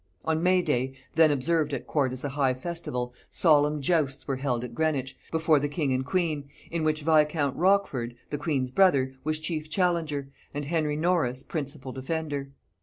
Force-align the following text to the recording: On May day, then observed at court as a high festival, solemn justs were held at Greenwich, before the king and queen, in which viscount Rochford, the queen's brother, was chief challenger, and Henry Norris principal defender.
On 0.25 0.41
May 0.41 0.63
day, 0.63 0.95
then 1.13 1.29
observed 1.29 1.75
at 1.75 1.85
court 1.85 2.11
as 2.11 2.23
a 2.23 2.29
high 2.29 2.55
festival, 2.55 3.13
solemn 3.29 3.83
justs 3.83 4.27
were 4.27 4.37
held 4.37 4.63
at 4.63 4.73
Greenwich, 4.73 5.15
before 5.29 5.59
the 5.59 5.69
king 5.69 5.93
and 5.93 6.03
queen, 6.03 6.49
in 6.71 6.83
which 6.83 7.03
viscount 7.03 7.55
Rochford, 7.55 8.15
the 8.31 8.39
queen's 8.39 8.71
brother, 8.71 9.13
was 9.23 9.37
chief 9.37 9.69
challenger, 9.69 10.31
and 10.55 10.65
Henry 10.65 10.95
Norris 10.95 11.43
principal 11.43 11.91
defender. 11.91 12.49